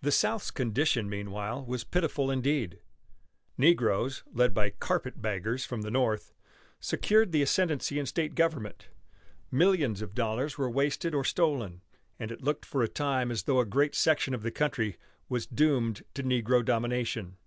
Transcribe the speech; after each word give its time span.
The 0.00 0.12
South's 0.12 0.52
condition 0.52 1.10
meanwhile 1.10 1.64
was 1.66 1.82
pitiful 1.82 2.30
indeed. 2.30 2.78
Negroes, 3.58 4.22
led 4.32 4.54
by 4.54 4.70
"carpet 4.70 5.20
baggers" 5.20 5.64
from 5.66 5.82
the 5.82 5.90
North, 5.90 6.32
secured 6.78 7.32
the 7.32 7.42
ascendancy 7.42 7.98
in 7.98 8.06
state 8.06 8.36
government. 8.36 8.90
Millions 9.50 10.02
of 10.02 10.14
dollars 10.14 10.56
were 10.56 10.70
wasted 10.70 11.16
or 11.16 11.24
stolen, 11.24 11.80
and 12.20 12.30
it 12.30 12.42
looked 12.44 12.64
for 12.64 12.80
a 12.80 12.86
time 12.88 13.32
as 13.32 13.42
though 13.42 13.58
a 13.58 13.66
great 13.66 13.96
section 13.96 14.34
of 14.34 14.44
the 14.44 14.52
country 14.52 14.96
was 15.28 15.46
doomed 15.46 16.04
to 16.14 16.22
negro 16.22 16.64
domination. 16.64 17.38